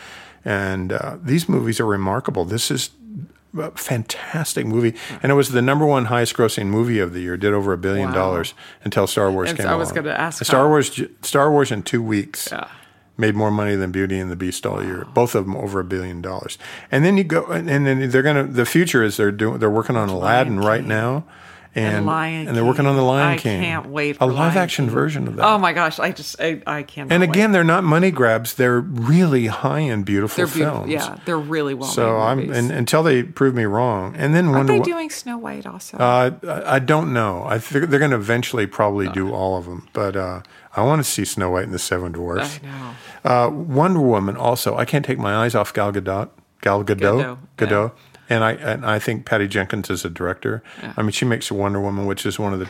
[0.45, 2.45] And uh, these movies are remarkable.
[2.47, 2.91] This is
[3.75, 7.37] fantastic movie, and it was the number one highest grossing movie of the year.
[7.37, 8.15] Did over a billion Wow.
[8.15, 11.01] dollars until Star Wars And came I was gonna ask Star Wars.
[11.23, 12.67] Star Wars in two weeks Yeah.
[13.19, 15.07] made more money than Beauty and the Beast all year.
[15.15, 16.59] Both of them over a billion dollars.
[16.93, 18.45] And then you go, and then they're gonna.
[18.45, 19.59] The future is they're doing.
[19.59, 21.25] They're working on Aladdin right now,
[21.75, 23.61] and Lion and they're working on the Lion I King.
[23.61, 24.95] I can't wait A live Lion action King.
[24.95, 25.47] version of that.
[25.47, 25.99] Oh my gosh!
[25.99, 27.13] I just I, I can't.
[27.13, 28.55] and again, they're not money grabs.
[28.55, 30.91] They're really high end, beautiful they're films.
[30.91, 31.89] Yeah, they're really well.
[31.89, 35.39] So made I'm and, until they prove me wrong, and then Wonder they doing Snow
[35.39, 35.97] White also?
[35.99, 37.45] uh, I I don't know.
[37.45, 40.43] I think they're going to eventually probably do all of them, but uh,
[40.77, 42.61] I want to see Snow White and the Seven Dwarfs.
[42.63, 42.95] I know.
[43.23, 44.77] Uh, Wonder Woman also.
[44.77, 46.31] I can't take my eyes off Gal Gadot.
[46.63, 47.39] Gal Gadot.
[47.57, 47.93] Gadot, Gadot.
[48.31, 50.63] And I and I think Patty Jenkins is a director.
[50.97, 52.69] I mean, she makes Wonder Woman, which is one of the,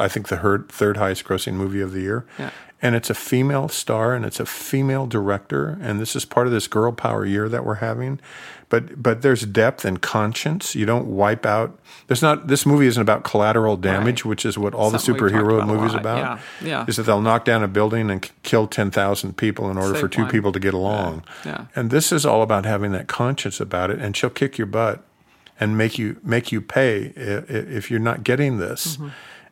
[0.00, 2.26] I think the third highest grossing movie of the year.
[2.38, 2.50] Yeah.
[2.80, 6.52] And it's a female star and it's a female director, and this is part of
[6.52, 8.20] this girl power year that we're having.
[8.68, 10.76] But but there's depth and conscience.
[10.76, 11.76] You don't wipe out.
[12.06, 12.46] There's not.
[12.46, 14.28] This movie isn't about collateral damage, Right.
[14.28, 16.00] which is what all Something the superhero movies lot.
[16.00, 16.18] about.
[16.18, 16.38] Yeah,
[16.68, 16.84] yeah.
[16.86, 20.00] Is that they'll knock down a building and kill ten thousand people in order Save
[20.00, 20.30] for two one.
[20.30, 21.24] people to get along.
[21.44, 21.64] yeah.
[21.74, 25.02] And this is all about having that conscience about it, and she'll kick your butt
[25.58, 29.08] and make you make you pay if, if you're not getting this, mm-hmm.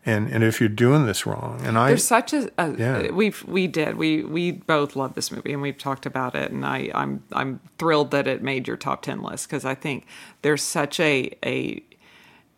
[0.06, 1.60] And and if you're doing this wrong.
[1.64, 1.88] And I.
[1.88, 3.10] There's such a, a Yeah.
[3.10, 6.64] we've we did we we both love this movie and we've talked about it and
[6.64, 10.06] I I'm I'm thrilled that it made your top ten list because I think
[10.42, 11.82] there's such a a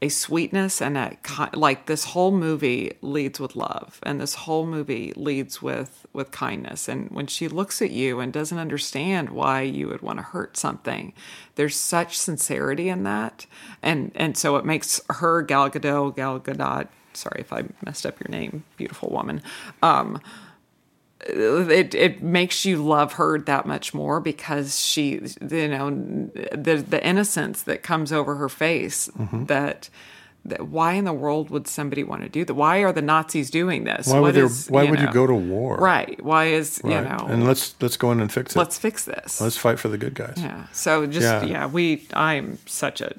[0.00, 1.16] a sweetness and a
[1.54, 6.86] like this whole movie leads with love and this whole movie leads with with kindness
[6.88, 10.56] and when she looks at you and doesn't understand why you would want to hurt
[10.56, 11.12] something
[11.56, 13.46] there's such sincerity in that
[13.82, 18.18] and and so it makes her Gal Gadot Gal Gadot sorry if I messed up
[18.20, 19.42] your name beautiful woman
[19.82, 20.20] um
[21.26, 25.90] it it makes you love her that much more because she you know
[26.52, 29.44] the the innocence that comes over her face Mm-hmm.
[29.46, 29.90] that
[30.44, 33.50] that why in the world would somebody want to do that why are the nazis
[33.50, 35.76] doing this why would What there, is, why would know, you go to war?
[35.76, 38.58] right why is you know and let's let's go in and fix it.
[38.58, 40.34] let's fix this let's fight for the good guys.
[40.36, 41.44] yeah so just Yeah.
[41.44, 41.66] yeah.
[41.66, 43.12] we i'm such a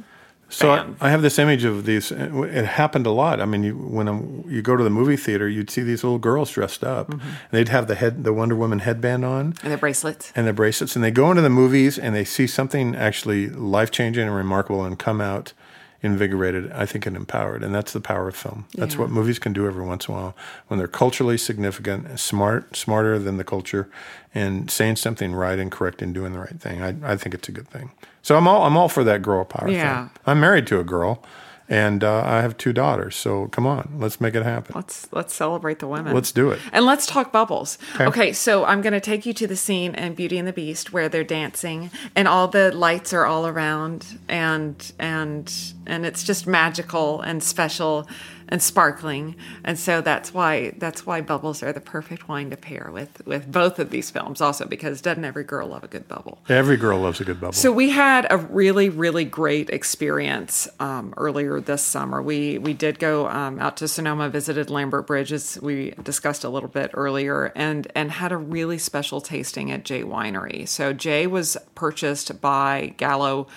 [0.49, 0.85] So I.
[0.99, 2.12] I have this image of these.
[2.12, 3.39] It happened a lot.
[3.39, 6.51] I mean, you, when you go to the movie theater, you'd see these little girls
[6.51, 7.09] dressed up.
[7.09, 7.21] Mm-hmm.
[7.21, 10.33] And they'd have the head, the Wonder Woman headband on, and the bracelets.
[10.35, 13.91] and the bracelets, and they go into the movies and they see something actually life
[13.91, 15.53] changing and remarkable, and come out
[16.01, 17.63] invigorated, I think, and empowered.
[17.63, 18.65] And that's the power of film.
[18.73, 20.35] That's what movies can do every once in a while
[20.67, 23.89] when they're culturally significant, smart, smarter than the culture,
[24.33, 26.81] and saying something right and correct and doing the right thing.
[26.81, 27.91] I, I think it's a good thing.
[28.21, 30.08] So I'm all I'm all for that girl power Yeah.
[30.08, 30.17] thing.
[30.25, 31.23] I'm married to a girl,
[31.69, 33.15] and uh, I have two daughters.
[33.15, 34.73] So come on, let's make it happen.
[34.75, 36.13] Let's let's celebrate the women.
[36.13, 36.60] Let's do it.
[36.73, 37.77] And let's talk bubbles.
[37.95, 38.05] Okay.
[38.05, 40.91] Okay, so I'm going to take you to the scene in Beauty and the Beast
[40.91, 45.51] where they're dancing and all the lights are all around and and
[45.88, 48.08] and it's just magical and special
[48.49, 49.35] and sparkling.
[49.63, 53.49] And so that's why that's why bubbles are the perfect wine to pair with with
[53.51, 56.39] both of these films also because doesn't every girl love a good bubble?
[56.49, 57.53] Every girl loves a good bubble.
[57.53, 62.21] So we had a really, really great experience um, earlier this summer.
[62.21, 66.49] We we did go um, out to Sonoma, visited Lambert Bridge, as we discussed a
[66.49, 70.67] little bit earlier, and and had a really special tasting at J Winery.
[70.67, 73.47] So J was purchased by Gallo.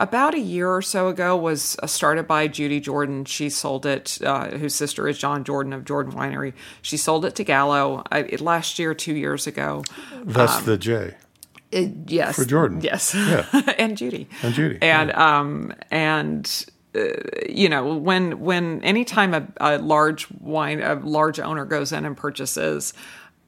[0.00, 3.24] About a year or so ago, was uh, started by Judy Jordan.
[3.24, 4.18] She sold it.
[4.24, 6.52] Uh, whose sister is John Jordan of Jordan Winery.
[6.82, 9.82] She sold it to Gallo uh, last year, two years ago.
[10.22, 11.16] That's the J.
[11.72, 12.80] Uh, yes, For Jordan.
[12.80, 13.44] Yes, Yeah.
[13.78, 17.00] and Judy, And Judy, and um, and uh,
[17.48, 22.16] you know when when anytime a, a large wine a large owner goes in and
[22.16, 22.94] purchases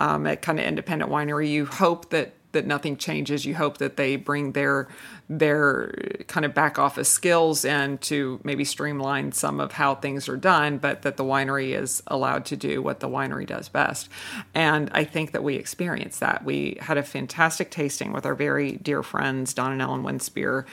[0.00, 3.46] um, a kind of independent winery, you hope that that nothing changes.
[3.46, 4.88] You hope that they bring their
[5.32, 5.92] their
[6.26, 10.76] kind of back office skills and to maybe streamline some of how things are done,
[10.76, 14.08] but that the winery is allowed to do what the winery does best.
[14.54, 16.44] And I think that we experienced that.
[16.44, 20.64] We had a fantastic tasting with our very dear friends Don and Ellen Winspear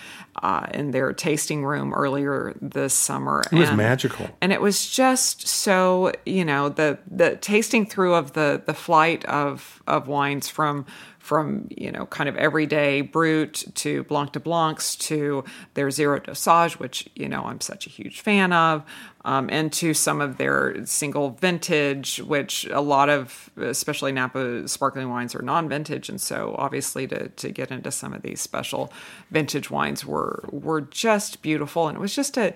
[0.41, 3.43] uh, in their tasting room earlier this summer.
[3.52, 4.28] It was And- magical.
[4.41, 9.24] and it was just so you know the the tasting through of the the flight
[9.26, 10.86] of of wines from
[11.20, 16.79] from you know kind of everyday brut to blanc de blancs to their zero dosage
[16.79, 18.83] which you know i'm such a huge fan of
[19.25, 25.10] um, and to some of their single vintage which a lot of especially napa sparkling
[25.10, 26.10] wines are non-vintage.
[26.10, 28.91] And so obviously to to get into some of these special
[29.31, 31.88] vintage wines were were just beautiful.
[31.88, 32.53] And it was just a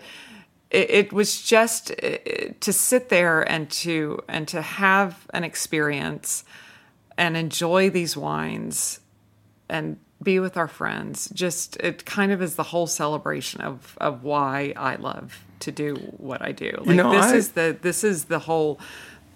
[0.69, 2.17] it, it was just uh,
[2.59, 6.43] to sit there and to and to have an experience
[7.17, 8.99] and enjoy these wines
[9.67, 11.29] and be with our friends.
[11.33, 15.95] Just it kind of is the whole celebration of of why i love to do
[16.17, 16.71] what i do.
[16.85, 18.79] Like know, this I- is the this is the whole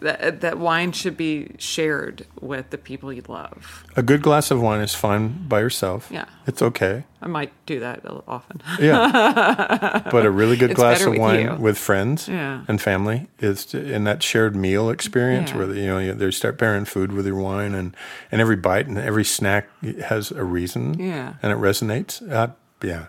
[0.01, 4.61] that, that wine should be shared with the people you love A good glass of
[4.61, 6.09] wine is fine by yourself.
[6.11, 6.25] Yeah.
[6.47, 7.03] It's okay.
[7.21, 10.01] i might do that often Yeah.
[10.11, 11.55] but a really good It's glass of with wine you.
[11.55, 12.63] with friends Yeah.
[12.67, 15.57] and family is in that shared meal experience Yeah.
[15.57, 17.95] where you know you, they start pairing food with your wine and
[18.31, 19.67] and every bite and every snack
[20.07, 20.99] has a reason.
[20.99, 21.33] Yeah.
[21.41, 22.21] And it resonates.
[22.29, 22.49] Uh,
[22.83, 23.05] yeah.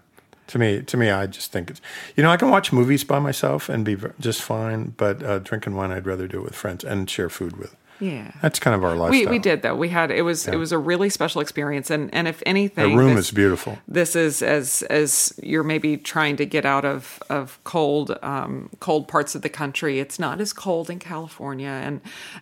[0.48, 1.80] To me, to me, I just think it's.
[2.16, 5.74] You know, I can watch movies by myself and be just fine, but uh, drinking
[5.74, 7.74] wine, I'd rather do it with friends and share food with.
[8.00, 9.10] Yeah That's kind of our lifestyle.
[9.10, 12.12] we, we did though we had it was it was a really special experience and
[12.14, 13.78] and if anything, The room this- is beautiful.
[13.88, 19.08] this is as as you're maybe trying to get out of of cold um, cold
[19.08, 19.98] parts of the country.
[19.98, 22.00] It's not as cold in California, and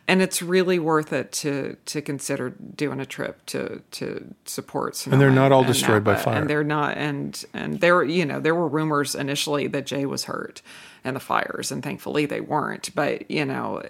[0.08, 4.96] and it's really worth it to to consider doing a trip to to support.
[4.96, 6.40] Sonoma And they're not all destroyed by fire.
[6.40, 10.24] And they're not, and and there you know there were rumors initially that J was
[10.24, 10.62] hurt
[11.04, 12.94] in the fires, and thankfully they weren't.
[12.94, 13.82] But you know.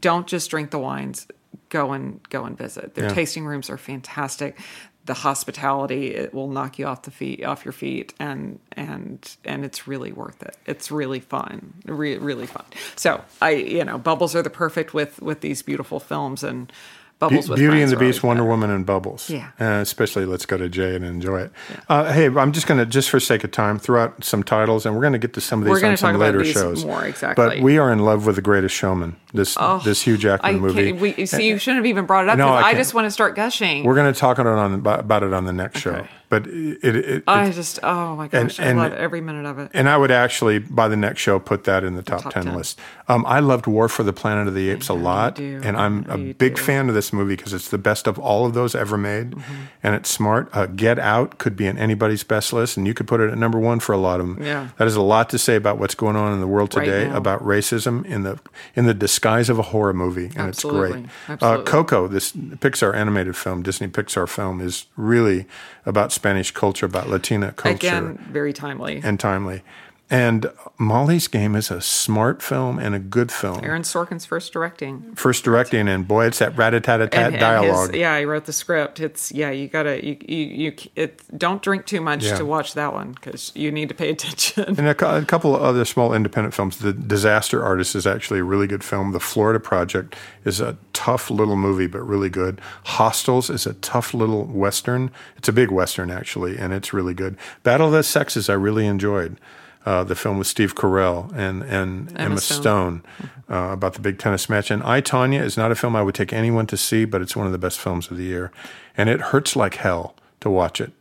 [0.00, 1.26] Don't just drink the wines
[1.68, 2.94] go and go and visit.
[2.94, 3.14] Their Yeah.
[3.14, 4.58] tasting rooms are fantastic.
[5.06, 9.64] The hospitality it will knock you off the feet off your feet and and and
[9.64, 10.56] it's really worth it.
[10.66, 12.64] It's really fun Re- really fun.
[12.96, 16.72] So i you know bubbles are the perfect with with these beautiful films and
[17.18, 18.50] bubbles Be- Beauty and the Beast, Wonder better.
[18.50, 19.30] Woman, and Bubbles.
[19.30, 19.50] Yeah.
[19.60, 21.52] Uh, especially, let's go to J and enjoy it.
[21.88, 24.86] Uh, hey, I'm just going to, just for sake of time, throw out some titles,
[24.86, 26.84] and we're going to get to some of these on some about later shows.
[26.84, 27.44] more, exactly.
[27.44, 30.92] But we are in love with The Greatest Showman, this this Hugh Jackman movie.
[30.92, 33.10] we, see, you shouldn't have even brought it up No, I I, just want to
[33.10, 33.84] start gushing.
[33.84, 36.06] We're going to talk on it on about it on the next show.
[36.34, 39.60] But it, it, it I just, oh my gosh, and- I love every minute of
[39.60, 39.70] it.
[39.72, 42.44] and I would actually, by the next show, put that in the top, top 10,
[42.46, 42.54] 10.
[42.56, 42.80] list.
[43.06, 45.36] Um, I loved War for the Planet of the Apes a lot.
[45.36, 45.60] do.
[45.62, 46.62] And I'm a big do.
[46.62, 49.30] fan of this movie because it's the best of all of those ever made.
[49.32, 49.54] Mm-hmm.
[49.82, 50.48] And it's smart.
[50.52, 53.38] Uh, Get Out could be in anybody's best list, and you could put it at
[53.38, 54.42] number one for a lot of them.
[54.42, 54.70] Yeah.
[54.78, 57.16] That is a lot to say about what's going on in the world today now.
[57.16, 58.40] about racism in the
[58.74, 60.26] in the disguise of a horror movie.
[60.26, 60.88] And Absolutely.
[60.88, 61.08] it's great.
[61.28, 61.62] Absolutely.
[61.62, 65.46] Uh, Coco, this Pixar animated film, Disney Pixar film, is really
[65.86, 67.76] about Spanish culture, about Latina culture.
[67.76, 68.98] Again, very timely.
[69.04, 69.62] And timely.
[70.10, 73.64] And Molly's Game is a smart film and a good film.
[73.64, 75.14] Aaron Sorkin's first directing.
[75.14, 77.90] First directing, and boy, it's that rat-a-tat-a-tat dialogue.
[77.90, 79.00] His, yeah, he wrote the script.
[79.00, 82.36] It's yeah, you gotta you you, you it, don't drink too much Yeah.
[82.36, 84.78] to watch that one because you need to pay attention.
[84.78, 86.78] And a, a couple of other small independent films.
[86.78, 89.12] The Disaster Artist is actually a really good film.
[89.12, 92.60] The Florida Project is a tough little movie, but really good.
[92.84, 95.10] Hostiles is a tough little western.
[95.38, 97.38] It's a big western actually, and it's really good.
[97.62, 99.38] Battle of the Sexes I really enjoyed.
[99.86, 102.62] Uh, the film with Steve Carell and and Emma, Stone.
[102.62, 103.02] Stone,
[103.50, 104.70] uh, about the big tennis match.
[104.70, 107.36] And I Tonya is not a film I would take anyone to see, but it's
[107.36, 108.50] one of the best films of the year,
[108.96, 110.92] and it hurts like hell to watch it.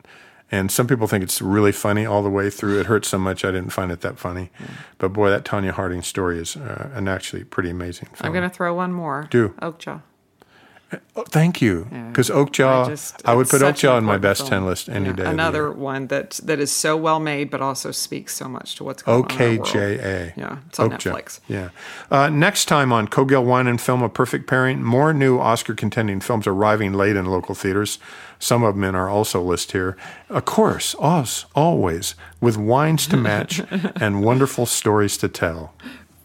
[0.52, 2.80] And some people think it's really funny all the way through.
[2.80, 4.52] It hurts so much I didn't find it that funny.
[5.00, 8.28] But boy, that Tonya Harding story is uh, an actually pretty amazing film.
[8.28, 9.28] I'm gonna throw one more.
[9.32, 9.56] Do.
[9.62, 10.02] Okja.
[11.16, 12.86] Oh, thank you, because Okja.
[12.86, 14.50] I, just- would put Okja on my best film.
[14.50, 15.26] ten list any Yeah, day.
[15.26, 19.04] Another one that that is so well made, but also speaks so much to what's
[19.04, 19.32] going on.
[19.32, 19.68] in our world.
[19.68, 20.34] OKJA.
[20.38, 21.12] Yeah, it's on Okja.
[21.14, 21.40] Netflix.
[21.48, 21.70] Yeah.
[22.12, 26.20] Uh, next time on Cogill Wine and Film, A Perfect Pairing, more new Oscar contending
[26.20, 28.00] films arriving late in local theaters.
[28.40, 29.96] Some of them in our also list here.
[30.30, 33.62] Of course, us, always, with wines to match
[33.96, 35.74] and wonderful stories to tell.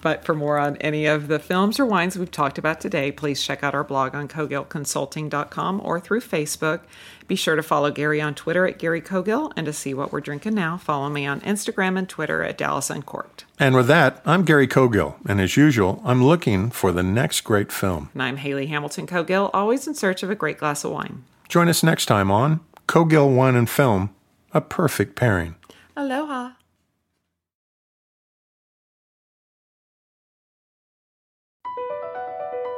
[0.09, 3.43] But for more on any of the films or wines we've talked about today, please
[3.43, 6.81] check out our blog on cogillconsulting.com or through Facebook.
[7.27, 10.23] Be sure to follow Gary on Twitter at Gary Cogill, and to see what we're
[10.23, 13.45] drinking now, follow me on Instagram and Twitter at Dallas Uncorked.
[13.59, 17.71] And with that, I'm Gary Cogill, and as usual, I'm looking for the next great
[17.71, 18.09] film.
[18.15, 21.25] And I'm Haley Hamilton Cogill, always in search of a great glass of wine.
[21.51, 24.09] Join us next time on Cogill Wine and Film,
[24.55, 25.57] A Perfect Pairing.
[25.95, 26.53] Aloha.